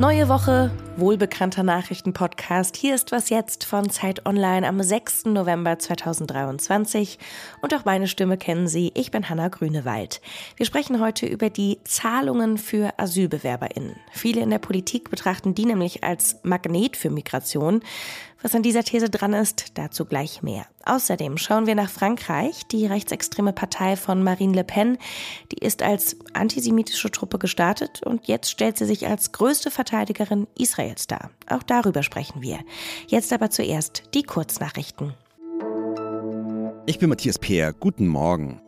Neue 0.00 0.28
Woche, 0.28 0.70
wohlbekannter 0.96 1.64
Nachrichtenpodcast. 1.64 2.76
Hier 2.76 2.94
ist 2.94 3.10
was 3.10 3.28
jetzt 3.28 3.64
von 3.64 3.90
Zeit 3.90 4.26
Online 4.26 4.66
am 4.66 4.80
6. 4.80 5.26
November 5.26 5.78
2023. 5.78 7.18
Und 7.60 7.74
auch 7.74 7.84
meine 7.84 8.06
Stimme 8.06 8.38
kennen 8.38 8.68
Sie. 8.68 8.92
Ich 8.94 9.10
bin 9.10 9.28
Hanna 9.28 9.48
Grünewald. 9.48 10.20
Wir 10.56 10.66
sprechen 10.66 11.00
heute 11.00 11.26
über 11.26 11.50
die 11.50 11.78
Zahlungen 11.84 12.58
für 12.58 12.92
AsylbewerberInnen. 12.96 13.96
Viele 14.12 14.40
in 14.40 14.50
der 14.50 14.58
Politik 14.58 15.10
betrachten 15.10 15.54
die 15.54 15.66
nämlich 15.66 16.04
als 16.04 16.36
Magnet 16.44 16.96
für 16.96 17.10
Migration. 17.10 17.80
Was 18.42 18.54
an 18.54 18.62
dieser 18.62 18.84
These 18.84 19.08
dran 19.08 19.32
ist, 19.32 19.78
dazu 19.78 20.04
gleich 20.04 20.42
mehr. 20.42 20.66
Außerdem 20.84 21.38
schauen 21.38 21.66
wir 21.66 21.74
nach 21.74 21.88
Frankreich. 21.88 22.66
Die 22.66 22.84
rechtsextreme 22.84 23.54
Partei 23.54 23.96
von 23.96 24.22
Marine 24.22 24.52
Le 24.52 24.64
Pen, 24.64 24.98
die 25.50 25.64
ist 25.64 25.82
als 25.82 26.18
antisemitische 26.34 27.10
Truppe 27.10 27.38
gestartet 27.38 28.02
und 28.02 28.28
jetzt 28.28 28.50
stellt 28.50 28.76
sie 28.76 28.84
sich 28.84 29.06
als 29.06 29.32
größte 29.32 29.70
Verteidigerin 29.70 30.46
Israels 30.58 30.83
dar. 31.10 31.30
Auch 31.48 31.62
darüber 31.62 32.02
sprechen 32.02 32.42
wir. 32.42 32.60
Jetzt 33.06 33.32
aber 33.32 33.50
zuerst 33.50 34.02
die 34.14 34.22
Kurznachrichten. 34.22 35.14
Ich 36.86 36.98
bin 36.98 37.08
Matthias 37.08 37.38
Peer. 37.38 37.72
Guten 37.72 38.06
Morgen. 38.06 38.60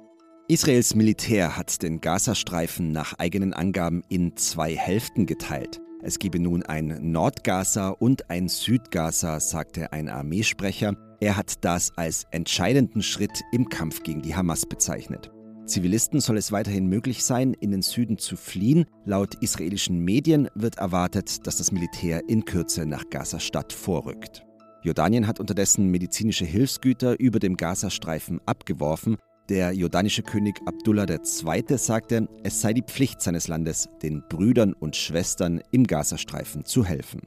Israels 0.48 0.94
Militär 0.94 1.56
hat 1.56 1.82
den 1.82 2.00
Gazastreifen 2.00 2.92
nach 2.92 3.14
eigenen 3.18 3.52
Angaben 3.52 4.02
in 4.08 4.36
zwei 4.36 4.74
Hälften 4.74 5.26
geteilt. 5.26 5.80
Es 6.02 6.18
gebe 6.18 6.38
nun 6.38 6.62
ein 6.62 6.98
Nordgaza 7.10 7.88
und 7.88 8.30
ein 8.30 8.48
Südgaza, 8.48 9.40
sagte 9.40 9.92
ein 9.92 10.08
Armeesprecher. 10.08 10.94
Er 11.20 11.36
hat 11.36 11.64
das 11.64 11.92
als 11.96 12.24
entscheidenden 12.30 13.02
Schritt 13.02 13.42
im 13.50 13.68
Kampf 13.68 14.02
gegen 14.02 14.22
die 14.22 14.36
Hamas 14.36 14.66
bezeichnet. 14.66 15.32
Zivilisten 15.66 16.20
soll 16.20 16.36
es 16.36 16.52
weiterhin 16.52 16.86
möglich 16.86 17.24
sein, 17.24 17.52
in 17.52 17.72
den 17.72 17.82
Süden 17.82 18.18
zu 18.18 18.36
fliehen. 18.36 18.86
Laut 19.04 19.34
israelischen 19.42 19.98
Medien 19.98 20.48
wird 20.54 20.78
erwartet, 20.78 21.46
dass 21.46 21.56
das 21.56 21.72
Militär 21.72 22.22
in 22.28 22.44
Kürze 22.44 22.86
nach 22.86 23.10
Gaza-Stadt 23.10 23.72
vorrückt. 23.72 24.44
Jordanien 24.82 25.26
hat 25.26 25.40
unterdessen 25.40 25.90
medizinische 25.90 26.44
Hilfsgüter 26.44 27.18
über 27.18 27.40
dem 27.40 27.56
Gazastreifen 27.56 28.40
abgeworfen. 28.46 29.16
Der 29.48 29.72
jordanische 29.72 30.22
König 30.22 30.60
Abdullah 30.66 31.06
II. 31.08 31.78
sagte, 31.78 32.28
es 32.44 32.60
sei 32.60 32.72
die 32.72 32.82
Pflicht 32.82 33.20
seines 33.20 33.48
Landes, 33.48 33.88
den 34.02 34.22
Brüdern 34.28 34.72
und 34.72 34.94
Schwestern 34.94 35.60
im 35.72 35.84
Gazastreifen 35.84 36.64
zu 36.64 36.84
helfen. 36.84 37.22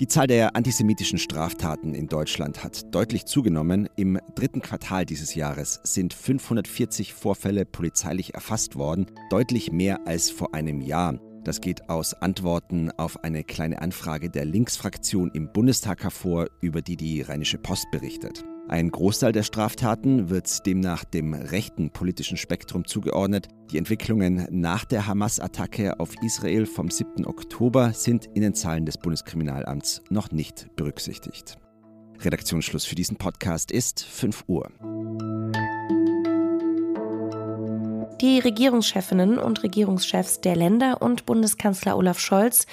Die 0.00 0.06
Zahl 0.06 0.28
der 0.28 0.54
antisemitischen 0.54 1.18
Straftaten 1.18 1.92
in 1.92 2.06
Deutschland 2.06 2.62
hat 2.62 2.94
deutlich 2.94 3.26
zugenommen. 3.26 3.88
Im 3.96 4.20
dritten 4.36 4.62
Quartal 4.62 5.04
dieses 5.04 5.34
Jahres 5.34 5.80
sind 5.82 6.14
540 6.14 7.12
Vorfälle 7.12 7.64
polizeilich 7.64 8.32
erfasst 8.34 8.76
worden, 8.76 9.06
deutlich 9.28 9.72
mehr 9.72 10.06
als 10.06 10.30
vor 10.30 10.54
einem 10.54 10.82
Jahr. 10.82 11.18
Das 11.42 11.60
geht 11.60 11.90
aus 11.90 12.14
Antworten 12.14 12.92
auf 12.92 13.24
eine 13.24 13.42
kleine 13.42 13.82
Anfrage 13.82 14.30
der 14.30 14.44
Linksfraktion 14.44 15.32
im 15.34 15.52
Bundestag 15.52 16.04
hervor, 16.04 16.46
über 16.60 16.80
die 16.80 16.96
die 16.96 17.22
Rheinische 17.22 17.58
Post 17.58 17.90
berichtet. 17.90 18.44
Ein 18.68 18.90
Großteil 18.90 19.32
der 19.32 19.44
Straftaten 19.44 20.28
wird 20.28 20.66
demnach 20.66 21.02
dem 21.02 21.32
rechten 21.32 21.88
politischen 21.88 22.36
Spektrum 22.36 22.86
zugeordnet. 22.86 23.48
Die 23.70 23.78
Entwicklungen 23.78 24.46
nach 24.50 24.84
der 24.84 25.06
Hamas-Attacke 25.06 25.98
auf 25.98 26.10
Israel 26.22 26.66
vom 26.66 26.90
7. 26.90 27.24
Oktober 27.24 27.94
sind 27.94 28.26
in 28.34 28.42
den 28.42 28.54
Zahlen 28.54 28.84
des 28.84 28.98
Bundeskriminalamts 28.98 30.02
noch 30.10 30.32
nicht 30.32 30.68
berücksichtigt. 30.76 31.56
Redaktionsschluss 32.20 32.84
für 32.84 32.94
diesen 32.94 33.16
Podcast 33.16 33.72
ist 33.72 34.04
5 34.04 34.44
Uhr. 34.48 34.70
Die 38.20 38.38
Regierungschefinnen 38.38 39.38
und 39.38 39.62
Regierungschefs 39.62 40.42
der 40.42 40.56
Länder 40.56 41.00
und 41.00 41.24
Bundeskanzler 41.24 41.96
Olaf 41.96 42.18
Scholz 42.18 42.66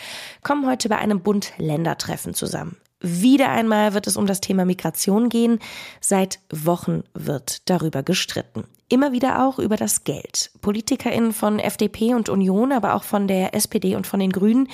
kommen 0.43 0.67
heute 0.67 0.89
bei 0.89 0.97
einem 0.97 1.21
Bund-Länder-Treffen 1.21 2.33
zusammen. 2.33 2.75
Wieder 3.07 3.49
einmal 3.49 3.93
wird 3.93 4.07
es 4.07 4.17
um 4.17 4.25
das 4.25 4.41
Thema 4.41 4.65
Migration 4.65 5.29
gehen. 5.29 5.59
Seit 6.01 6.39
Wochen 6.49 7.03
wird 7.13 7.69
darüber 7.69 8.01
gestritten. 8.01 8.63
Immer 8.89 9.11
wieder 9.11 9.45
auch 9.45 9.59
über 9.59 9.77
das 9.77 10.05
Geld. 10.05 10.49
PolitikerInnen 10.61 11.31
von 11.31 11.59
FDP 11.59 12.15
und 12.15 12.29
Union, 12.29 12.71
aber 12.71 12.95
auch 12.95 13.03
von 13.03 13.27
der 13.27 13.53
SPD 13.53 13.95
und 13.95 14.07
von 14.07 14.19
den 14.19 14.31
Grünen, 14.31 14.69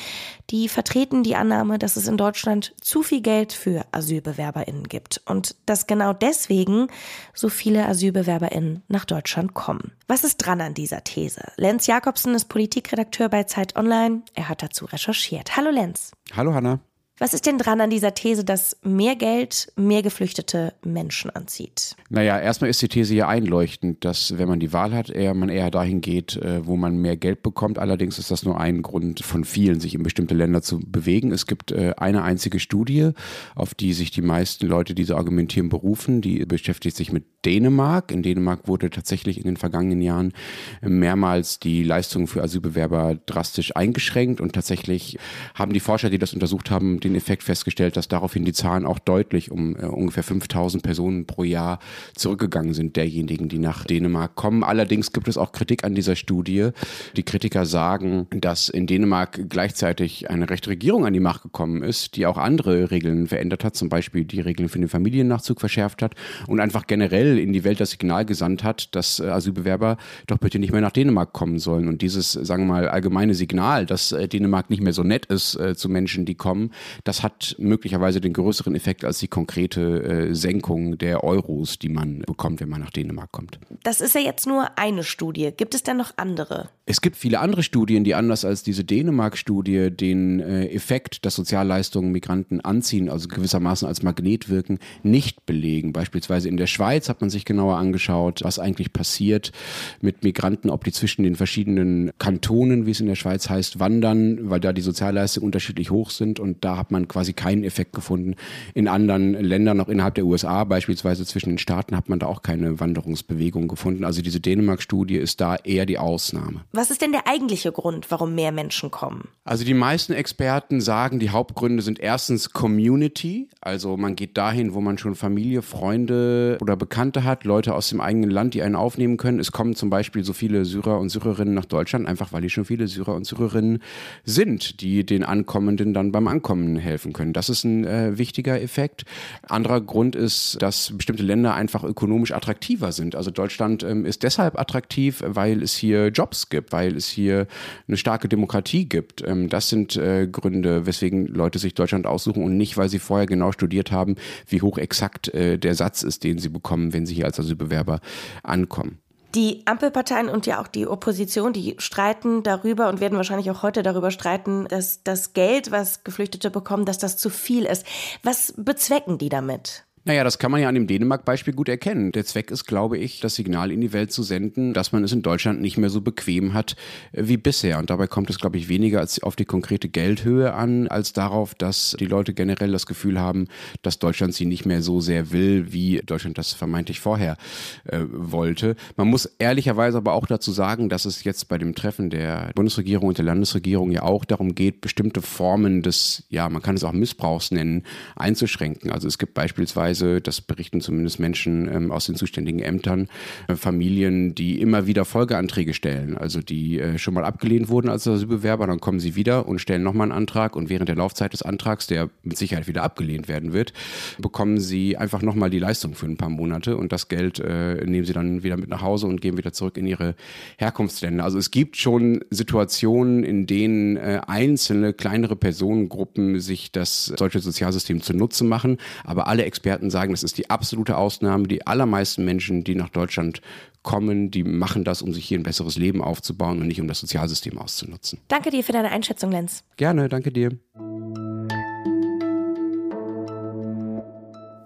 die 0.50 0.70
vertreten 0.70 1.24
die 1.24 1.36
Annahme, 1.36 1.78
dass 1.78 1.98
es 1.98 2.08
in 2.08 2.16
Deutschland 2.16 2.74
zu 2.80 3.04
viel 3.04 3.20
Geld 3.20 3.52
für 3.52 3.86
AsylbewerberInnen 3.92 4.88
gibt 4.88 5.22
und 5.26 5.58
dass 5.66 5.86
genau 5.86 6.14
deswegen 6.14 6.88
so 7.34 7.50
viele 7.50 7.86
AsylbewerberInnen 7.86 8.84
nach 8.88 9.04
Deutschland 9.04 9.54
kommen. 9.54 9.92
Was 10.08 10.24
ist 10.24 10.38
dran 10.38 10.62
an 10.62 10.74
dieser 10.74 11.04
These? 11.04 11.52
Lenz 11.58 11.86
Jakobsen 11.86 12.34
ist 12.34 12.46
Politikredakteur 12.46 13.28
bei 13.28 13.44
Zeit 13.44 13.76
Online. 13.76 14.22
Er 14.36 14.48
hat 14.48 14.64
dazu 14.64 14.86
recherchiert. 14.86 15.58
Hallo 15.58 15.70
Lenz. 15.70 16.12
Hallo 16.34 16.54
Hanna. 16.54 16.80
Was 17.22 17.36
ist 17.36 17.46
denn 17.46 17.60
dran 17.60 17.80
an 17.82 17.92
dieser 17.92 18.16
These, 18.16 18.44
dass 18.44 18.78
mehr 18.82 19.16
Geld 19.16 19.72
mehr 19.76 20.02
geflüchtete 20.02 20.74
Menschen 20.84 21.30
anzieht? 21.30 21.96
Naja, 22.10 22.40
erstmal 22.40 22.72
ist 22.72 22.82
die 22.82 22.88
These 22.88 23.14
ja 23.14 23.28
einleuchtend, 23.28 24.04
dass 24.04 24.40
wenn 24.40 24.48
man 24.48 24.60
die 24.60 24.74
Wahl 24.74 24.92
hat, 24.96 25.12
eher, 25.12 25.36
man 25.36 25.50
eher 25.50 25.70
dahin 25.70 26.02
geht, 26.02 26.36
äh, 26.38 26.66
wo 26.66 26.78
man 26.78 26.98
mehr 26.98 27.18
Geld 27.18 27.44
bekommt. 27.44 27.78
Allerdings 27.78 28.18
ist 28.18 28.32
das 28.32 28.44
nur 28.44 28.60
ein 28.60 28.82
Grund 28.82 29.20
von 29.20 29.44
vielen, 29.44 29.80
sich 29.80 29.94
in 29.94 30.02
bestimmte 30.02 30.34
Länder 30.34 30.64
zu 30.64 30.80
bewegen. 30.80 31.32
Es 31.32 31.46
gibt 31.46 31.72
äh, 31.72 31.94
eine 31.96 32.24
einzige 32.24 32.60
Studie, 32.60 33.12
auf 33.54 33.76
die 33.76 33.94
sich 33.94 34.10
die 34.10 34.24
meisten 34.24 34.66
Leute, 34.66 34.96
die 34.96 35.04
so 35.04 35.16
argumentieren, 35.16 35.70
berufen. 35.70 36.22
Die 36.22 36.44
beschäftigt 36.48 36.98
sich 36.98 37.12
mit 37.12 37.26
Dänemark. 37.46 38.12
In 38.12 38.24
Dänemark 38.24 38.68
wurde 38.68 38.90
tatsächlich 38.90 39.38
in 39.38 39.44
den 39.44 39.58
vergangenen 39.58 40.02
Jahren 40.02 40.34
mehrmals 40.82 41.60
die 41.60 41.84
Leistung 41.84 42.26
für 42.26 42.42
Asylbewerber 42.42 43.20
drastisch 43.28 43.76
eingeschränkt 43.76 44.42
und 44.42 44.54
tatsächlich 44.54 45.20
haben 45.54 45.72
die 45.72 45.80
Forscher, 45.80 46.10
die 46.10 46.18
das 46.18 46.34
untersucht 46.34 46.72
haben, 46.72 47.00
den 47.00 47.11
Effekt 47.16 47.44
festgestellt, 47.44 47.98
dass 47.98 48.08
daraufhin 48.08 48.46
die 48.46 48.54
Zahlen 48.54 48.86
auch 48.86 49.00
deutlich 49.00 49.52
um 49.52 49.76
äh, 49.76 49.86
ungefähr 49.86 50.24
5000 50.24 50.84
Personen 50.84 51.26
pro 51.26 51.44
Jahr 51.44 51.80
zurückgegangen 52.16 52.74
sind, 52.74 52.96
derjenigen, 52.96 53.50
die 53.50 53.60
nach 53.60 53.86
Dänemark 53.86 54.36
kommen. 54.36 54.64
Allerdings 54.64 55.14
gibt 55.14 55.28
es 55.28 55.38
auch 55.38 55.52
Kritik 55.52 55.84
an 55.84 55.96
dieser 55.96 56.16
Studie. 56.16 56.70
Die 57.16 57.24
Kritiker 57.24 57.66
sagen, 57.66 58.28
dass 58.32 58.70
in 58.70 58.88
Dänemark 58.88 59.50
gleichzeitig 59.50 60.30
eine 60.30 60.50
rechte 60.50 60.70
Regierung 60.70 61.06
an 61.06 61.14
die 61.14 61.20
Macht 61.20 61.44
gekommen 61.44 61.84
ist, 61.84 62.16
die 62.16 62.26
auch 62.26 62.38
andere 62.38 62.92
Regeln 62.92 63.28
verändert 63.28 63.64
hat, 63.64 63.76
zum 63.76 63.90
Beispiel 63.90 64.26
die 64.26 64.42
Regeln 64.42 64.70
für 64.70 64.80
den 64.80 64.90
Familiennachzug 64.90 65.60
verschärft 65.60 66.02
hat 66.02 66.16
und 66.48 66.60
einfach 66.60 66.88
generell 66.88 67.38
in 67.38 67.54
die 67.54 67.64
Welt 67.64 67.80
das 67.80 67.92
Signal 67.92 68.26
gesandt 68.26 68.64
hat, 68.64 68.96
dass 68.96 69.20
äh, 69.20 69.28
Asylbewerber 69.28 69.98
doch 70.28 70.38
bitte 70.38 70.60
nicht 70.60 70.72
mehr 70.72 70.82
nach 70.82 70.92
Dänemark 70.92 71.34
kommen 71.34 71.60
sollen. 71.60 71.88
Und 71.88 72.02
dieses, 72.02 72.32
sagen 72.32 72.64
wir 72.64 72.74
mal, 72.74 72.90
allgemeine 72.90 73.34
Signal, 73.34 73.86
dass 73.86 74.12
äh, 74.12 74.28
Dänemark 74.28 74.70
nicht 74.70 74.82
mehr 74.82 74.94
so 74.94 75.04
nett 75.04 75.26
ist 75.26 75.60
zu 75.76 75.90
Menschen, 75.90 76.26
die 76.26 76.36
kommen, 76.36 76.72
das 77.04 77.24
hat 77.24 77.56
möglicherweise 77.60 78.22
den 78.22 78.34
größeren 78.34 78.76
Effekt 78.76 79.04
als 79.04 79.20
die 79.20 79.28
konkrete 79.28 80.04
äh, 80.04 80.36
Senkung 80.36 80.98
der 80.98 81.24
Euros, 81.24 81.80
die 81.80 81.90
man 81.90 82.20
bekommt, 82.20 82.62
wenn 82.62 82.70
man 82.70 82.82
nach 82.82 82.92
Dänemark 82.92 83.32
kommt. 83.32 83.60
Das 83.84 84.02
ist 84.02 84.16
ja 84.16 84.22
jetzt 84.22 84.48
nur 84.48 84.78
eine 84.78 85.04
Studie. 85.04 85.52
Gibt 85.56 85.76
es 85.76 85.84
denn 85.84 85.98
noch 85.98 86.14
andere? 86.18 86.70
Es 86.92 87.00
gibt 87.00 87.16
viele 87.16 87.40
andere 87.40 87.64
Studien, 87.64 88.04
die 88.04 88.16
anders 88.16 88.44
als 88.44 88.64
diese 88.64 88.84
Dänemark-Studie 88.84 89.92
den 89.92 90.42
äh, 90.42 90.66
Effekt, 90.66 91.26
dass 91.26 91.36
Sozialleistungen 91.36 92.12
Migranten 92.12 92.60
anziehen, 92.60 93.08
also 93.08 93.30
gewissermaßen 93.30 93.88
als 93.88 94.04
Magnet 94.04 94.50
wirken, 94.50 94.78
nicht 95.02 95.46
belegen. 95.46 95.94
Beispielsweise 95.94 96.50
in 96.50 96.58
der 96.58 96.68
Schweiz 96.68 97.08
hat 97.08 97.22
man 97.22 97.30
sich 97.30 97.46
genauer 97.46 97.78
angeschaut, 97.78 98.42
was 98.44 98.60
eigentlich 98.60 98.92
passiert 98.92 99.54
mit 100.02 100.26
Migranten, 100.26 100.70
ob 100.70 100.84
die 100.84 100.92
zwischen 100.92 101.24
den 101.24 101.38
verschiedenen 101.38 102.12
Kantonen, 102.18 102.86
wie 102.86 102.92
es 102.92 103.00
in 103.00 103.08
der 103.08 103.16
Schweiz 103.16 103.50
heißt, 103.50 103.80
wandern, 103.80 104.50
weil 104.50 104.60
da 104.60 104.74
die 104.74 104.82
Sozialleistungen 104.82 105.46
unterschiedlich 105.46 105.92
hoch 105.92 106.10
sind 106.10 106.42
und 106.42 106.66
da 106.66 106.76
hat 106.76 106.92
man 106.92 107.08
quasi 107.08 107.32
keinen 107.32 107.64
Effekt 107.64 107.94
gefunden. 107.94 108.36
In 108.74 108.90
anderen 108.90 109.32
Ländern, 109.36 109.80
auch 109.80 109.88
innerhalb 109.88 110.16
der 110.16 110.26
USA, 110.26 110.66
beispielsweise 110.66 111.26
zwischen 111.26 111.52
den 111.52 111.58
Staaten, 111.58 111.96
hat 111.96 112.10
man 112.10 112.20
da 112.20 112.26
auch 112.26 112.42
keine 112.42 112.82
Wanderungsbewegung 112.82 113.70
gefunden. 113.70 114.04
Also 114.04 114.22
diese 114.22 114.42
Dänemark-Studie 114.42 115.16
ist 115.16 115.40
da 115.40 115.56
eher 115.56 115.86
die 115.86 115.98
Ausnahme. 115.98 116.66
Was 116.81 116.81
ist 116.90 117.02
denn 117.02 117.12
der 117.12 117.28
eigentliche 117.28 117.72
Grund, 117.72 118.10
warum 118.10 118.34
mehr 118.36 118.52
Menschen 118.52 118.92
kommen? 118.92 119.28
Also 119.44 119.66
die 119.66 119.74
meisten 119.74 120.14
Experten 120.14 120.80
sagen, 120.80 121.20
die 121.20 121.30
Hauptgründe 121.30 121.84
sind 121.84 122.00
erstens 122.00 122.54
Community, 122.54 123.50
also 123.60 123.98
man 123.98 124.16
geht 124.16 124.38
dahin, 124.38 124.74
wo 124.74 124.82
man 124.82 124.98
schon 124.98 125.16
Familie, 125.16 125.62
Freunde 125.62 126.58
oder 126.62 126.78
Bekannte 126.78 127.24
hat, 127.24 127.44
Leute 127.44 127.76
aus 127.76 127.90
dem 127.90 128.00
eigenen 128.00 128.32
Land, 128.32 128.54
die 128.54 128.62
einen 128.62 128.76
aufnehmen 128.76 129.18
können. 129.18 129.40
Es 129.40 129.52
kommen 129.52 129.76
zum 129.76 129.90
Beispiel 129.90 130.24
so 130.24 130.34
viele 130.34 130.66
Syrer 130.66 131.00
und 131.00 131.10
Syrerinnen 131.10 131.54
nach 131.54 131.66
Deutschland, 131.66 132.08
einfach 132.08 132.32
weil 132.32 132.42
hier 132.42 132.50
schon 132.50 132.66
viele 132.66 132.88
Syrer 132.88 133.16
und 133.16 133.26
Syrerinnen 133.26 133.84
sind, 134.24 134.82
die 134.82 135.06
den 135.06 135.24
Ankommenden 135.24 135.94
dann 135.94 136.12
beim 136.12 136.28
Ankommen 136.28 136.78
helfen 136.78 137.02
helfen 137.02 137.14
können. 137.14 137.34
Das 137.34 137.50
ist 137.50 137.64
ein 137.64 137.86
äh, 137.86 138.18
wichtiger 138.18 138.62
Effekt. 138.62 139.06
Anderer 139.48 139.82
Grund 139.82 140.16
ist, 140.16 140.62
dass 140.62 140.96
bestimmte 140.96 141.24
Länder 141.24 141.54
einfach 141.54 141.84
ökonomisch 141.84 142.32
attraktiver 142.32 142.92
sind. 142.92 143.16
Also 143.16 143.32
Deutschland 143.32 143.84
ähm, 143.84 144.06
ist 144.06 144.24
deshalb 144.24 144.60
attraktiv, 144.60 145.24
weil 145.26 145.64
es 145.64 145.76
hier 145.76 146.08
Jobs 146.08 146.50
gibt, 146.50 146.71
weil 146.72 146.96
es 146.96 147.08
hier 147.08 147.48
eine 147.88 147.98
starke 147.98 148.28
Demokratie 148.28 148.86
gibt. 148.86 149.24
Ähm, 149.26 149.50
das 149.50 149.70
sind 149.70 149.96
äh, 149.96 150.28
Gründe, 150.28 150.86
weswegen 150.86 151.28
Leute 151.28 151.60
sich 151.60 151.74
Deutschland 151.74 152.06
aussuchen 152.08 152.44
und 152.44 152.58
nicht, 152.58 152.78
weil 152.78 152.90
sie 152.90 153.00
vorher 153.00 153.28
genau 153.28 153.52
studiert 153.52 153.92
haben, 153.92 154.16
wie 154.48 154.62
hoch 154.62 154.78
exakt 154.78 155.34
äh, 155.34 155.58
der 155.58 155.76
Satz 155.76 156.04
ist, 156.04 156.24
den 156.24 156.38
sie 156.38 156.50
bekommen, 156.50 156.94
wenn 156.94 157.06
sie 157.06 157.16
hier 157.16 157.26
als 157.26 157.40
Asylbewerber 157.40 158.00
ankommen. 158.44 159.00
Die 159.34 159.66
Ampelparteien 159.66 160.28
und 160.28 160.46
ja 160.46 160.60
auch 160.60 160.68
die 160.68 160.88
Opposition, 160.88 161.54
die 161.54 161.76
streiten 161.78 162.44
darüber 162.44 162.90
und 162.90 163.00
werden 163.00 163.16
wahrscheinlich 163.16 163.50
auch 163.50 163.64
heute 163.64 163.82
darüber 163.82 164.12
streiten, 164.12 164.68
dass 164.68 165.04
das 165.04 165.32
Geld, 165.32 165.72
was 165.72 166.04
Geflüchtete 166.04 166.52
bekommen, 166.52 166.86
dass 166.86 166.98
das 166.98 167.16
zu 167.16 167.30
viel 167.30 167.64
ist. 167.64 167.86
Was 168.24 168.54
bezwecken 168.58 169.18
die 169.18 169.30
damit? 169.30 169.86
Naja, 170.04 170.24
das 170.24 170.40
kann 170.40 170.50
man 170.50 170.60
ja 170.60 170.68
an 170.68 170.74
dem 170.74 170.88
Dänemark-Beispiel 170.88 171.54
gut 171.54 171.70
erkennen. 171.70 172.12
Der 172.12 172.26
Zweck 172.26 172.50
ist, 172.50 172.66
glaube 172.66 172.98
ich, 172.98 173.20
das 173.20 173.36
Signal 173.36 173.72
in 173.72 173.82
die 173.82 173.94
Welt 173.94 174.12
zu 174.12 174.24
senden, 174.24 174.74
dass 174.74 174.92
man 174.92 175.04
es 175.04 175.12
in 175.12 175.22
Deutschland 175.22 175.62
nicht 175.62 175.78
mehr 175.78 175.92
so 175.92 176.02
bequem 176.02 176.56
hat 176.56 176.76
äh, 177.12 177.22
wie 177.28 177.38
bisher. 177.38 177.78
Und 177.78 177.92
dabei 177.92 178.08
kommt 178.08 178.32
es, 178.32 178.40
glaube 178.40 178.58
ich, 178.58 178.68
weniger 178.68 179.00
als 179.00 179.22
auf 179.22 179.36
die 179.36 179.46
konkrete 179.46 179.90
Geldhöhe 179.90 180.56
an, 180.56 180.88
als 180.88 181.14
darauf, 181.14 181.54
dass 181.54 181.96
die 182.00 182.08
Leute 182.08 182.34
generell 182.34 182.72
das 182.72 182.88
Gefühl 182.88 183.20
haben, 183.20 183.48
dass 183.84 184.00
Deutschland 184.00 184.34
sie 184.34 184.48
nicht 184.48 184.66
mehr 184.66 184.82
so 184.82 185.02
sehr 185.02 185.32
will, 185.32 185.72
wie 185.72 186.02
Deutschland 186.04 186.40
das 186.40 186.54
vermeintlich 186.54 187.00
vorher 187.00 187.38
äh, 187.86 188.00
wollte. 188.10 188.76
Man 188.96 189.08
muss 189.08 189.26
ehrlicherweise 189.38 190.00
aber 190.00 190.14
auch 190.14 190.26
dazu 190.26 190.52
sagen, 190.52 190.90
dass 190.90 191.06
es 191.06 191.24
jetzt 191.24 191.48
bei 191.48 191.60
dem 191.60 191.76
Treffen 191.76 192.10
der 192.10 192.50
Bundesregierung 192.56 193.10
und 193.10 193.20
der 193.20 193.26
Landesregierung 193.26 193.92
ja 193.92 194.02
auch 194.02 194.26
darum 194.26 194.56
geht, 194.56 194.82
bestimmte 194.82 195.22
Formen 195.22 195.84
des, 195.84 196.24
ja, 196.30 196.50
man 196.50 196.64
kann 196.64 196.76
es 196.76 196.84
auch 196.84 196.92
Missbrauchs 196.92 197.52
nennen, 197.52 197.84
einzuschränken. 198.16 198.90
Also 198.90 199.08
es 199.08 199.20
gibt 199.20 199.36
beispielsweise 199.36 199.91
Weise, 199.92 200.22
das 200.22 200.40
berichten 200.40 200.80
zumindest 200.80 201.20
Menschen 201.20 201.68
ähm, 201.68 201.92
aus 201.92 202.06
den 202.06 202.16
zuständigen 202.16 202.62
Ämtern, 202.62 203.10
äh, 203.48 203.56
Familien, 203.56 204.34
die 204.36 204.62
immer 204.62 204.88
wieder 204.88 205.04
Folgeanträge 205.04 205.74
stellen, 205.74 206.18
also 206.18 206.42
die 206.42 206.80
äh, 206.80 206.98
schon 206.98 207.14
mal 207.14 207.26
abgelehnt 207.26 207.68
wurden 207.68 207.90
als 207.90 208.08
Asylbewerber, 208.08 208.68
dann 208.68 208.80
kommen 208.80 209.02
sie 209.02 209.16
wieder 209.16 209.48
und 209.48 209.60
stellen 209.60 209.84
nochmal 209.84 210.06
einen 210.06 210.18
Antrag 210.18 210.56
und 210.56 210.70
während 210.70 210.88
der 210.88 210.96
Laufzeit 210.96 211.34
des 211.34 211.42
Antrags, 211.42 211.88
der 211.88 212.10
mit 212.24 212.38
Sicherheit 212.38 212.68
wieder 212.68 212.84
abgelehnt 212.84 213.28
werden 213.28 213.52
wird, 213.52 213.74
bekommen 214.18 214.60
sie 214.60 214.96
einfach 214.96 215.22
nochmal 215.22 215.50
die 215.50 215.60
Leistung 215.60 215.94
für 215.94 216.06
ein 216.06 216.18
paar 216.18 216.30
Monate 216.30 216.78
und 216.78 216.94
das 216.94 217.10
Geld 217.10 217.40
äh, 217.40 217.84
nehmen 217.86 218.06
sie 218.06 218.14
dann 218.14 218.44
wieder 218.44 218.56
mit 218.56 218.70
nach 218.70 218.82
Hause 218.82 219.08
und 219.08 219.20
gehen 219.20 219.38
wieder 219.38 219.52
zurück 219.52 219.76
in 219.78 219.88
ihre 219.88 220.16
Herkunftsländer. 220.58 221.26
Also 221.26 221.38
es 221.38 221.52
gibt 221.52 221.76
schon 221.76 222.22
Situationen, 222.30 223.26
in 223.26 223.46
denen 223.46 223.98
äh, 223.98 224.22
einzelne 224.26 224.94
kleinere 224.94 225.36
Personengruppen 225.36 226.40
sich 226.40 226.72
das 226.72 227.14
deutsche 227.18 227.40
Sozialsystem 227.40 228.02
zunutze 228.02 228.46
machen, 228.46 228.78
aber 229.04 229.28
alle 229.28 229.44
Experten 229.44 229.81
Experten 229.82 229.90
sagen, 229.90 230.14
das 230.14 230.24
ist 230.24 230.38
die 230.38 230.50
absolute 230.50 230.98
Ausnahme. 230.98 231.48
Die 231.48 231.66
allermeisten 231.66 232.24
Menschen, 232.24 232.64
die 232.64 232.76
nach 232.76 232.90
Deutschland 232.90 233.42
kommen, 233.82 234.30
die 234.30 234.44
machen 234.44 234.84
das, 234.84 235.02
um 235.02 235.14
sich 235.14 235.26
hier 235.26 235.40
ein 235.40 235.44
besseres 235.44 235.78
Leben 235.78 236.04
aufzubauen 236.04 236.62
und 236.62 236.68
nicht 236.68 236.80
um 236.80 236.88
das 236.88 237.00
Sozialsystem 237.00 237.58
auszunutzen. 237.58 238.20
Danke 238.28 238.52
dir 238.52 238.64
für 238.64 238.74
deine 238.74 238.92
Einschätzung, 238.92 239.32
Lenz. 239.32 239.64
Gerne, 239.78 240.08
danke 240.08 240.32
dir. 240.32 240.52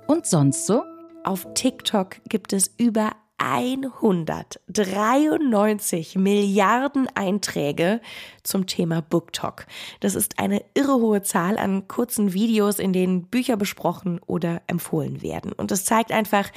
Und 0.08 0.26
sonst 0.26 0.68
so? 0.68 0.84
Auf 1.24 1.48
TikTok 1.56 2.18
gibt 2.30 2.54
es 2.54 2.72
über 2.78 3.12
193 3.38 6.16
Milliarden 6.16 7.08
Einträge 7.16 8.02
zum 8.44 8.68
Thema 8.68 9.02
BookTok. 9.02 9.66
Das 10.00 10.16
ist 10.16 10.40
eine 10.40 10.64
irre 10.74 10.96
hohe 10.96 11.22
Zahl 11.22 11.58
an 11.58 11.88
kurzen 11.88 12.34
Videos, 12.34 12.80
in 12.80 12.94
denen 12.94 13.28
Bücher 13.28 13.58
besprochen 13.58 14.20
oder 14.26 14.62
empfohlen 14.68 15.22
werden. 15.22 15.52
Und 15.52 15.72
es 15.72 15.86
zeigt 15.86 16.12
einfach, 16.12 16.50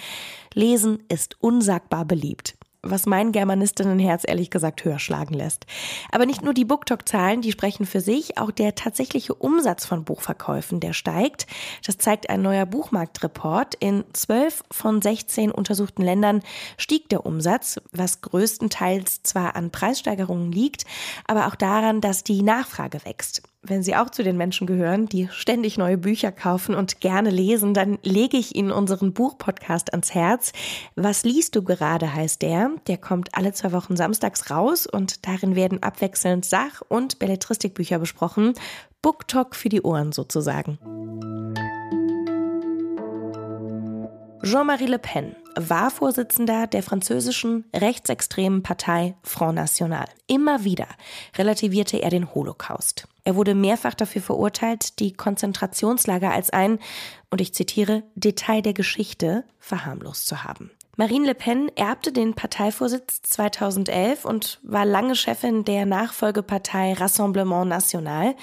Lesen 0.55 1.03
ist 1.09 1.37
unsagbar 1.41 2.05
beliebt 2.05 2.58
was 2.83 3.07
mein 3.07 3.33
Germanistinnenherz 3.33 4.25
ehrlich 4.27 4.51
gesagt 4.51 4.85
höher 4.85 4.99
schlagen 4.99 5.35
lässt. 5.35 5.67
Aber 6.13 6.27
nicht 6.27 6.43
nur 6.43 6.55
die 6.55 6.65
BookTok-Zahlen, 6.65 7.43
die 7.43 7.53
sprechen 7.53 7.87
für 7.87 8.01
sich, 8.01 8.39
auch 8.39 8.51
der 8.51 8.75
tatsächliche 8.75 9.35
Umsatz 9.35 9.85
von 9.85 10.05
Buchverkäufen, 10.05 10.81
der 10.81 10.93
steigt. 10.93 11.47
Das 11.85 11.99
zeigt 11.99 12.31
ein 12.31 12.43
neuer 12.43 12.67
Buchmarktreport. 12.67 13.75
In 13.77 14.05
zwölf 14.13 14.63
von 14.71 15.03
16 15.03 15.51
untersuchten 15.51 16.03
Ländern 16.03 16.43
stieg 16.77 17.09
der 17.09 17.27
Umsatz, 17.27 17.81
was 17.93 18.21
größtenteils 18.21 19.23
zwar 19.23 19.57
an 19.57 19.71
Preissteigerungen 19.71 20.53
liegt, 20.53 20.85
aber 21.27 21.47
auch 21.47 21.57
daran, 21.57 22.01
dass 22.01 22.25
die 22.25 22.43
Nachfrage 22.43 23.05
wächst. 23.05 23.43
Wenn 23.63 23.83
Sie 23.83 23.97
auch 23.97 24.11
zu 24.11 24.23
den 24.23 24.37
Menschen 24.37 24.69
gehören, 24.69 25.07
die 25.07 25.29
ständig 25.33 25.79
neue 25.79 25.99
Bücher 25.99 26.31
kaufen 26.31 26.77
und 26.77 27.01
gerne 27.01 27.31
lesen, 27.31 27.75
dann 27.75 27.99
lege 28.05 28.37
ich 28.37 28.55
Ihnen 28.55 28.71
unseren 28.71 29.13
Buchpodcast 29.13 29.93
ans 29.93 30.15
Herz. 30.15 30.53
Was 30.95 31.25
liest 31.25 31.57
du 31.57 31.65
gerade 31.65 32.15
heißt 32.15 32.41
der. 32.43 32.71
Der 32.87 32.99
kommt 32.99 33.35
alle 33.35 33.53
zwei 33.53 33.73
Wochen 33.73 33.97
samstags 33.97 34.51
raus 34.51 34.87
und 34.87 35.27
darin 35.27 35.57
werden 35.57 35.83
abwechselnd 35.83 36.45
Sach- 36.45 36.83
und 36.89 37.19
Belletristikbücher 37.19 37.99
besprochen. 37.99 38.55
Booktalk 39.03 39.57
für 39.57 39.69
die 39.69 39.83
Ohren 39.83 40.13
sozusagen. 40.13 40.79
Jean-Marie 44.43 44.87
Le 44.87 45.01
Pen 45.01 45.35
war 45.57 45.91
Vorsitzender 45.91 46.69
der 46.69 46.85
französischen 46.85 47.65
rechtsextremen 47.75 48.63
Partei 48.63 49.17
Front 49.25 49.57
National. 49.57 50.07
Immer 50.29 50.63
wieder 50.63 50.87
relativierte 51.37 52.01
er 52.01 52.11
den 52.11 52.33
Holocaust. 52.35 53.09
Er 53.25 53.35
wurde 53.35 53.57
mehrfach 53.57 53.95
dafür 53.95 54.23
verurteilt, 54.23 55.01
die 55.01 55.13
Konzentrationslager 55.13 56.31
als 56.31 56.51
ein, 56.51 56.79
und 57.31 57.41
ich 57.41 57.53
zitiere, 57.53 58.05
Detail 58.15 58.63
der 58.63 58.75
Geschichte 58.75 59.45
verharmlost 59.59 60.27
zu 60.27 60.45
haben. 60.45 60.71
Marine 60.97 61.27
Le 61.27 61.35
Pen 61.35 61.71
erbte 61.75 62.13
den 62.13 62.35
Parteivorsitz 62.35 63.23
2011 63.23 64.25
und 64.25 64.61
war 64.63 64.85
lange 64.85 65.17
Chefin 65.17 65.65
der 65.65 65.85
Nachfolgepartei 65.85 66.93
Rassemblement 66.93 67.69
National. 67.69 68.37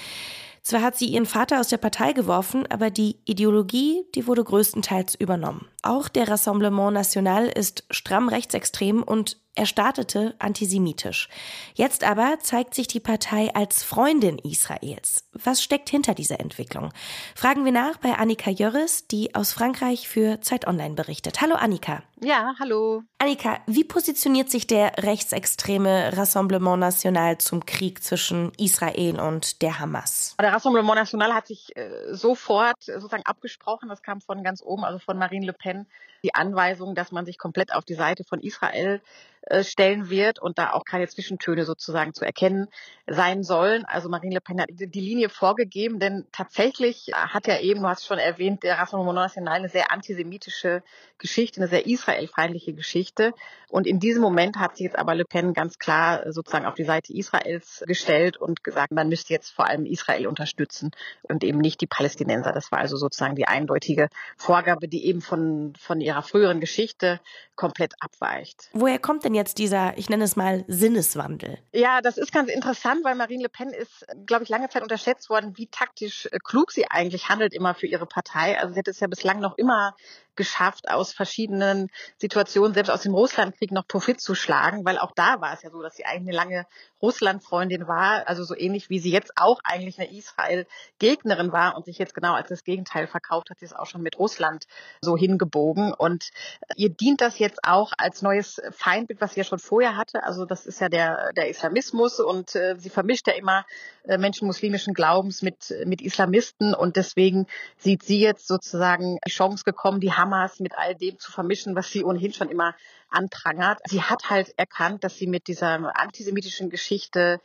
Zwar 0.65 0.81
hat 0.81 0.97
sie 0.97 1.05
ihren 1.05 1.27
Vater 1.27 1.59
aus 1.59 1.67
der 1.67 1.77
Partei 1.77 2.11
geworfen, 2.11 2.65
aber 2.71 2.89
die 2.89 3.19
Ideologie, 3.25 4.03
die 4.15 4.25
wurde 4.25 4.43
größtenteils 4.43 5.13
übernommen. 5.13 5.67
Auch 5.83 6.09
der 6.09 6.27
Rassemblement 6.27 6.91
National 6.91 7.45
ist 7.45 7.83
stramm 7.91 8.29
rechtsextrem 8.29 9.03
und 9.03 9.37
er 9.55 9.65
startete 9.65 10.35
antisemitisch. 10.37 11.29
Jetzt 11.73 12.03
aber 12.03 12.39
zeigt 12.41 12.75
sich 12.75 12.87
die 12.87 12.99
Partei 12.99 13.53
als 13.55 13.83
Freundin 13.83 14.37
Israels. 14.39 15.27
Was 15.31 15.63
steckt 15.63 15.89
hinter 15.89 16.13
dieser 16.13 16.41
Entwicklung? 16.41 16.91
Fragen 17.35 17.63
wir 17.63 17.71
nach 17.71 17.97
bei 17.97 18.15
Annika 18.15 18.51
Jörres, 18.51 19.07
die 19.07 19.33
aus 19.33 19.53
Frankreich 19.53 20.09
für 20.09 20.41
Zeit 20.41 20.67
Online 20.67 20.95
berichtet. 20.95 21.41
Hallo 21.41 21.55
Annika. 21.55 22.03
Ja, 22.21 22.53
hallo. 22.59 23.03
Annika, 23.17 23.59
wie 23.65 23.83
positioniert 23.83 24.49
sich 24.49 24.67
der 24.67 24.91
rechtsextreme 24.97 26.17
Rassemblement 26.17 26.79
National 26.79 27.37
zum 27.37 27.65
Krieg 27.65 28.03
zwischen 28.03 28.51
Israel 28.57 29.19
und 29.19 29.61
der 29.61 29.79
Hamas? 29.79 30.35
Der 30.39 30.53
Rassemblement 30.53 30.95
National 30.95 31.33
hat 31.33 31.47
sich 31.47 31.75
äh, 31.77 32.13
sofort 32.13 32.83
sozusagen 32.83 33.23
abgesprochen. 33.25 33.89
Das 33.89 34.01
kam 34.01 34.21
von 34.21 34.43
ganz 34.43 34.61
oben, 34.61 34.83
also 34.83 34.99
von 34.99 35.17
Marine 35.17 35.45
Le 35.45 35.53
Pen, 35.53 35.87
die 36.25 36.33
Anweisung, 36.33 36.95
dass 36.95 37.11
man 37.11 37.23
sich 37.27 37.37
komplett 37.37 37.71
auf 37.71 37.85
die 37.85 37.93
Seite 37.93 38.23
von 38.23 38.41
Israel 38.41 38.99
äh, 39.41 39.63
stellen 39.63 40.09
wird 40.09 40.39
und 40.41 40.57
da 40.57 40.71
auch 40.71 40.83
keine 40.85 41.07
Zwischentöne 41.07 41.65
sozusagen 41.65 42.15
zu 42.15 42.25
erkennen 42.25 42.67
sein 43.07 43.43
sollen. 43.43 43.85
Also 43.85 44.09
Marine 44.09 44.35
Le 44.35 44.41
Pen 44.41 44.59
hat 44.59 44.69
die 44.71 44.99
Linie 44.99 45.29
vorgegeben, 45.29 45.99
denn 45.99 46.25
tatsächlich 46.31 47.11
hat 47.13 47.47
ja 47.47 47.59
eben, 47.59 47.81
du 47.81 47.87
hast 47.87 48.05
schon 48.05 48.17
erwähnt, 48.17 48.63
der 48.63 48.79
Rassemblement 48.79 49.15
National 49.15 49.55
eine 49.55 49.69
sehr 49.69 49.91
antisemitische 49.91 50.81
Geschichte, 51.17 51.61
eine 51.61 51.67
sehr 51.67 51.85
israelfeindliche 51.85 52.73
Geschichte. 52.73 53.33
Und 53.69 53.87
in 53.87 53.99
diesem 53.99 54.21
Moment 54.21 54.57
hat 54.57 54.77
sich 54.77 54.85
jetzt 54.85 54.97
aber 54.97 55.15
Le 55.15 55.25
Pen 55.25 55.53
ganz 55.53 55.77
klar 55.77 56.31
sozusagen 56.31 56.65
auf 56.65 56.75
die 56.75 56.83
Seite 56.83 57.13
Israels 57.13 57.83
gestellt 57.85 58.37
und 58.37 58.63
gesagt, 58.63 58.91
man 58.91 59.09
müsste 59.09 59.33
jetzt 59.33 59.51
vor 59.51 59.67
allem 59.67 59.85
Israel 59.85 60.27
unterstützen 60.27 60.91
und 61.23 61.43
eben 61.43 61.59
nicht 61.59 61.81
die 61.81 61.87
Palästinenser. 61.87 62.51
Das 62.51 62.71
war 62.71 62.79
also 62.79 62.97
sozusagen 62.97 63.35
die 63.35 63.47
eindeutige 63.47 64.09
Vorgabe, 64.37 64.87
die 64.87 65.05
eben 65.05 65.21
von, 65.21 65.73
von 65.77 66.01
ihrer 66.01 66.21
früheren 66.21 66.59
Geschichte 66.59 67.19
komplett 67.55 67.93
abweicht. 67.99 68.69
Woher 68.73 68.99
kommt 68.99 69.23
denn 69.23 69.33
jetzt 69.33 69.57
dieser, 69.57 69.97
ich 69.97 70.09
nenne 70.09 70.23
es 70.23 70.35
mal, 70.35 70.63
Sinneswandel? 70.67 71.57
Ja, 71.71 72.01
das 72.01 72.17
ist 72.17 72.31
ganz 72.31 72.49
interessant, 72.49 72.94
weil 73.03 73.15
Marine 73.15 73.43
Le 73.43 73.49
Pen 73.49 73.69
ist, 73.69 74.05
glaube 74.25 74.43
ich, 74.43 74.49
lange 74.49 74.69
Zeit 74.69 74.83
unterschätzt 74.83 75.29
worden, 75.29 75.57
wie 75.57 75.67
taktisch 75.67 76.27
äh, 76.31 76.39
klug 76.43 76.71
sie 76.71 76.89
eigentlich 76.89 77.29
handelt 77.29 77.53
immer 77.53 77.73
für 77.73 77.87
ihre 77.87 78.05
Partei. 78.05 78.59
Also 78.59 78.73
sie 78.73 78.79
hat 78.79 78.87
es 78.87 78.99
ja 78.99 79.07
bislang 79.07 79.39
noch 79.39 79.57
immer 79.57 79.95
geschafft, 80.35 80.89
aus 80.89 81.13
verschiedenen 81.13 81.89
Situationen, 82.17 82.73
selbst 82.73 82.89
aus 82.89 83.01
dem 83.01 83.13
Russlandkrieg, 83.13 83.71
noch 83.71 83.87
Profit 83.87 84.19
zu 84.19 84.35
schlagen, 84.35 84.85
weil 84.85 84.97
auch 84.97 85.11
da 85.15 85.41
war 85.41 85.53
es 85.53 85.61
ja 85.63 85.69
so, 85.69 85.81
dass 85.81 85.95
sie 85.95 86.05
eigentlich 86.05 86.35
eine 86.35 86.35
lange 86.35 86.67
Russland-Freundin 87.01 87.87
war, 87.87 88.27
also 88.27 88.43
so 88.43 88.55
ähnlich 88.55 88.89
wie 88.89 88.99
sie 88.99 89.11
jetzt 89.11 89.33
auch 89.35 89.59
eigentlich 89.63 89.99
eine 89.99 90.11
Israel-Gegnerin 90.11 91.51
war 91.51 91.75
und 91.75 91.85
sich 91.85 91.97
jetzt 91.97 92.15
genau 92.15 92.33
als 92.33 92.49
das 92.49 92.63
Gegenteil 92.63 93.07
verkauft 93.07 93.49
hat, 93.49 93.59
sie 93.59 93.65
ist 93.65 93.75
auch 93.75 93.85
schon 93.85 94.01
mit 94.01 94.17
Russland 94.17 94.65
so 95.01 95.15
hingebogen. 95.15 95.93
Und 95.93 96.31
ihr 96.75 96.89
dient 96.89 97.21
das 97.21 97.37
jetzt 97.37 97.59
auch 97.63 97.93
als 97.97 98.21
neues 98.21 98.61
Feindbild, 98.71 99.21
was 99.21 99.33
sie 99.33 99.41
ja 99.41 99.43
schon 99.43 99.59
vorher 99.59 99.97
hatte. 99.97 100.23
Also 100.23 100.45
das 100.45 100.65
ist 100.65 100.81
ja 100.81 100.89
der, 100.89 101.31
der 101.33 101.49
Islamismus 101.49 102.19
und 102.19 102.55
äh, 102.55 102.75
sie 102.77 102.89
vermischt 102.89 103.27
ja 103.27 103.33
immer 103.33 103.65
äh, 104.03 104.17
Menschen 104.17 104.47
muslimischen 104.47 104.93
Glaubens 104.93 105.41
mit, 105.41 105.73
mit 105.85 106.01
Islamisten 106.01 106.73
und 106.73 106.95
deswegen 106.95 107.45
sieht 107.77 108.03
sie 108.03 108.19
jetzt 108.19 108.47
sozusagen 108.47 109.19
die 109.25 109.31
Chance 109.31 109.63
gekommen, 109.63 109.99
die 109.99 110.13
Hamas 110.25 110.59
mit 110.59 110.77
all 110.77 110.95
dem 110.95 111.19
zu 111.19 111.31
vermischen, 111.31 111.75
was 111.75 111.91
sie 111.91 112.03
ohnehin 112.03 112.33
schon 112.33 112.49
immer 112.49 112.75
anprangert. 113.09 113.79
Sie 113.85 114.01
hat 114.01 114.29
halt 114.29 114.53
erkannt, 114.57 115.03
dass 115.03 115.17
sie 115.17 115.27
mit 115.27 115.47
dieser 115.47 115.95
antisemitischen 115.95 116.69
Geschichte 116.69 117.39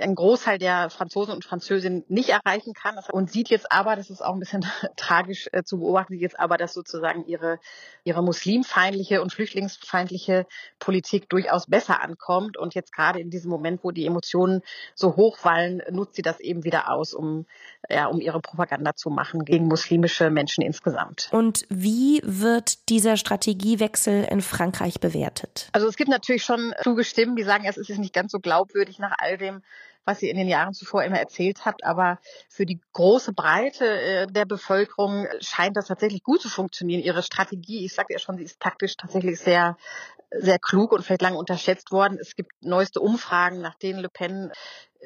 einen 0.00 0.14
Großteil 0.14 0.58
der 0.58 0.90
Franzosen 0.90 1.34
und 1.34 1.44
Französinnen 1.44 2.04
nicht 2.08 2.30
erreichen 2.30 2.72
kann. 2.74 2.98
Und 3.12 3.30
sieht 3.30 3.48
jetzt 3.48 3.70
aber, 3.70 3.96
das 3.96 4.10
ist 4.10 4.22
auch 4.22 4.34
ein 4.34 4.40
bisschen 4.40 4.64
tragisch 4.96 5.48
äh, 5.52 5.62
zu 5.62 5.78
beobachten, 5.78 6.14
sieht 6.14 6.22
jetzt 6.22 6.38
aber, 6.38 6.56
dass 6.56 6.74
sozusagen 6.74 7.26
ihre, 7.26 7.58
ihre 8.04 8.22
muslimfeindliche 8.22 9.22
und 9.22 9.32
flüchtlingsfeindliche 9.32 10.46
Politik 10.78 11.28
durchaus 11.28 11.66
besser 11.66 12.00
ankommt. 12.00 12.56
Und 12.56 12.74
jetzt 12.74 12.92
gerade 12.92 13.20
in 13.20 13.30
diesem 13.30 13.50
Moment, 13.50 13.84
wo 13.84 13.90
die 13.90 14.06
Emotionen 14.06 14.62
so 14.94 15.16
hochwallen, 15.16 15.82
nutzt 15.90 16.16
sie 16.16 16.22
das 16.22 16.40
eben 16.40 16.64
wieder 16.64 16.90
aus, 16.90 17.14
um, 17.14 17.46
ja, 17.88 18.06
um 18.06 18.20
ihre 18.20 18.40
Propaganda 18.40 18.94
zu 18.94 19.10
machen 19.10 19.44
gegen 19.44 19.66
muslimische 19.66 20.30
Menschen 20.30 20.62
insgesamt. 20.62 21.28
Und 21.32 21.66
wie 21.68 22.20
wird 22.24 22.88
dieser 22.88 23.16
Strategiewechsel 23.16 24.24
in 24.24 24.40
Frankreich 24.40 25.00
bewertet? 25.00 25.68
Also 25.72 25.88
es 25.88 25.96
gibt 25.96 26.10
natürlich 26.10 26.44
schon 26.44 26.74
zugestimmt, 26.82 27.38
die 27.38 27.42
sagen, 27.42 27.64
es 27.66 27.76
ist 27.76 27.98
nicht 27.98 28.14
ganz 28.14 28.32
so 28.32 28.38
glaubwürdig 28.38 28.98
nach 28.98 29.14
all 29.18 29.38
dem, 29.38 29.62
was 30.04 30.22
ihr 30.22 30.30
in 30.30 30.36
den 30.36 30.48
Jahren 30.48 30.74
zuvor 30.74 31.04
immer 31.04 31.18
erzählt 31.18 31.64
habt. 31.64 31.84
Aber 31.84 32.18
für 32.48 32.66
die 32.66 32.80
große 32.92 33.32
Breite 33.32 33.84
äh, 33.84 34.26
der 34.26 34.44
Bevölkerung 34.44 35.26
scheint 35.40 35.76
das 35.76 35.86
tatsächlich 35.86 36.22
gut 36.22 36.42
zu 36.42 36.48
funktionieren. 36.48 37.02
Ihre 37.02 37.22
Strategie, 37.22 37.84
ich 37.84 37.94
sagte 37.94 38.12
ja 38.12 38.18
schon, 38.18 38.36
sie 38.36 38.44
ist 38.44 38.60
taktisch 38.60 38.96
tatsächlich 38.96 39.40
sehr 39.40 39.76
sehr 40.38 40.58
klug 40.58 40.92
und 40.92 41.02
vielleicht 41.02 41.22
lange 41.22 41.38
unterschätzt 41.38 41.92
worden. 41.92 42.18
Es 42.20 42.36
gibt 42.36 42.52
neueste 42.62 43.00
Umfragen, 43.00 43.60
nach 43.60 43.74
denen 43.74 44.00
Le 44.00 44.08
Pen 44.08 44.52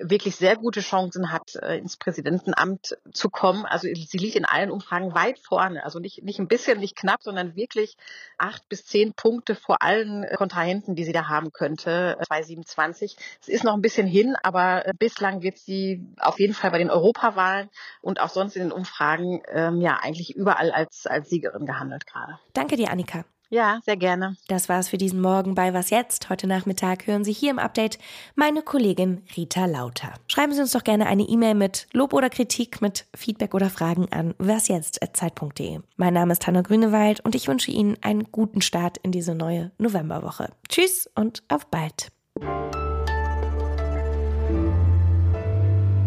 wirklich 0.00 0.36
sehr 0.36 0.56
gute 0.56 0.80
Chancen 0.80 1.32
hat, 1.32 1.56
äh, 1.56 1.76
ins 1.76 1.96
Präsidentenamt 1.96 2.96
zu 3.12 3.30
kommen. 3.30 3.64
Also 3.64 3.88
sie 3.92 4.18
liegt 4.18 4.36
in 4.36 4.44
allen 4.44 4.70
Umfragen 4.70 5.14
weit 5.14 5.38
vorne. 5.38 5.84
Also 5.84 5.98
nicht, 5.98 6.22
nicht 6.22 6.38
ein 6.38 6.48
bisschen, 6.48 6.78
nicht 6.78 6.96
knapp, 6.96 7.22
sondern 7.22 7.56
wirklich 7.56 7.96
acht 8.36 8.68
bis 8.68 8.84
zehn 8.84 9.12
Punkte 9.14 9.54
vor 9.54 9.82
allen 9.82 10.26
Kontrahenten, 10.36 10.94
die 10.94 11.04
sie 11.04 11.12
da 11.12 11.28
haben 11.28 11.52
könnte, 11.52 12.16
2027. 12.26 13.16
Es 13.40 13.48
ist 13.48 13.64
noch 13.64 13.74
ein 13.74 13.82
bisschen 13.82 14.06
hin, 14.06 14.36
aber 14.42 14.86
äh, 14.86 14.92
bislang 14.96 15.42
wird 15.42 15.58
sie 15.58 16.06
auf 16.18 16.38
jeden 16.38 16.54
Fall 16.54 16.70
bei 16.70 16.78
den 16.78 16.90
Europawahlen 16.90 17.68
und 18.00 18.20
auch 18.20 18.30
sonst 18.30 18.56
in 18.56 18.62
den 18.62 18.72
Umfragen 18.72 19.42
ähm, 19.48 19.80
ja 19.80 19.98
eigentlich 20.00 20.36
überall 20.36 20.70
als, 20.70 21.06
als 21.06 21.28
Siegerin 21.28 21.66
gehandelt 21.66 22.06
gerade. 22.06 22.38
Danke 22.52 22.76
dir, 22.76 22.90
Annika. 22.90 23.24
Ja, 23.50 23.80
sehr 23.82 23.96
gerne. 23.96 24.36
Das 24.48 24.68
war's 24.68 24.90
für 24.90 24.98
diesen 24.98 25.22
Morgen 25.22 25.54
bei 25.54 25.72
Was 25.72 25.88
jetzt? 25.88 26.28
Heute 26.28 26.46
Nachmittag 26.46 27.06
hören 27.06 27.24
Sie 27.24 27.32
hier 27.32 27.50
im 27.50 27.58
Update 27.58 27.98
meine 28.34 28.60
Kollegin 28.60 29.22
Rita 29.36 29.64
Lauter. 29.64 30.12
Schreiben 30.26 30.52
Sie 30.52 30.60
uns 30.60 30.72
doch 30.72 30.84
gerne 30.84 31.06
eine 31.06 31.22
E-Mail 31.22 31.54
mit 31.54 31.86
Lob 31.92 32.12
oder 32.12 32.28
Kritik, 32.28 32.82
mit 32.82 33.06
Feedback 33.16 33.54
oder 33.54 33.70
Fragen 33.70 34.06
an 34.12 34.34
wasjetzt.zeit.de. 34.36 35.80
Mein 35.96 36.12
Name 36.12 36.32
ist 36.32 36.46
Hanna 36.46 36.60
Grünewald 36.60 37.20
und 37.20 37.34
ich 37.34 37.48
wünsche 37.48 37.70
Ihnen 37.70 37.96
einen 38.02 38.24
guten 38.24 38.60
Start 38.60 38.98
in 38.98 39.12
diese 39.12 39.34
neue 39.34 39.72
Novemberwoche. 39.78 40.50
Tschüss 40.68 41.08
und 41.14 41.42
auf 41.48 41.66
bald. 41.68 42.12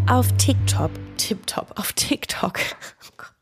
Auf 0.07 0.31
TikTok, 0.37 0.91
TipTop, 1.17 1.79
auf 1.79 1.93
TikTok. 1.93 2.59
Oh 3.03 3.40